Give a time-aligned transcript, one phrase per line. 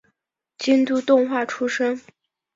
[0.57, 2.01] 京都动画出身。